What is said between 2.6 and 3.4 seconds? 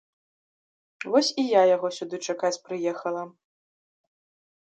прыехала.